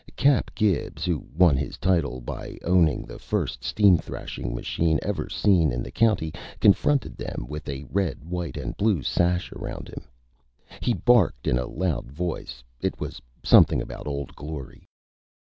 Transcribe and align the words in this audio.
Cap 0.15 0.49
Gibbs, 0.55 1.05
who 1.05 1.27
won 1.37 1.55
his 1.55 1.77
Title 1.77 2.21
by 2.21 2.57
owning 2.63 3.03
the 3.05 3.19
first 3.19 3.63
Steam 3.63 3.99
Thrashing 3.99 4.55
Machine 4.55 4.97
ever 5.03 5.29
seen 5.29 5.71
in 5.71 5.83
the 5.83 5.91
County, 5.91 6.33
confronted 6.59 7.15
them 7.17 7.45
with 7.47 7.69
a 7.69 7.83
Red, 7.83 8.23
White, 8.23 8.57
and 8.57 8.75
Blue 8.77 9.03
Sash 9.03 9.51
around 9.51 9.89
him. 9.89 10.07
He 10.81 10.95
Barked 10.95 11.45
in 11.45 11.59
a 11.59 11.67
loud 11.67 12.11
Voice 12.11 12.63
it 12.81 12.99
was 12.99 13.21
something 13.43 13.79
about 13.79 14.07
Old 14.07 14.35
Glory. 14.35 14.87